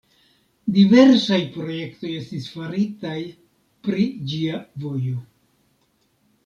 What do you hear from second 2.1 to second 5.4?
estis faritaj pri ĝia vojo.